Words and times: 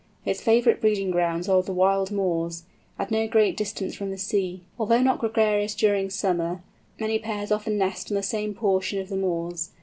Its 0.25 0.41
favourite 0.41 0.81
breeding 0.81 1.11
grounds 1.11 1.47
are 1.47 1.61
the 1.61 1.71
wild 1.71 2.11
moors, 2.11 2.63
at 2.97 3.11
no 3.11 3.27
great 3.27 3.55
distance 3.55 3.93
from 3.93 4.09
the 4.09 4.17
sea. 4.17 4.63
Although 4.79 5.03
not 5.03 5.19
gregarious 5.19 5.75
during 5.75 6.09
summer, 6.09 6.63
many 6.99 7.19
pairs 7.19 7.51
often 7.51 7.77
nest 7.77 8.09
on 8.09 8.15
the 8.15 8.23
same 8.23 8.55
portion 8.55 8.97
of 8.99 9.09
the 9.09 9.15
moors. 9.15 9.69